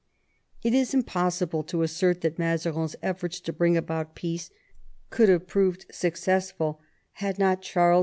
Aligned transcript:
It 0.63 0.73
is 0.73 0.95
impossible 0.95 1.61
to 1.65 1.83
assert 1.83 2.21
that 2.21 2.39
Mazarin's 2.39 2.95
eflforts 3.03 3.39
to 3.43 3.53
bring 3.53 3.77
about 3.77 4.15
peace 4.15 4.49
would 5.15 5.29
have 5.29 5.45
proved 5.45 5.85
success 5.91 6.49
ful 6.51 6.81
had 7.11 7.37
not 7.37 7.61
Charles 7.61 7.99
X. 7.99 7.99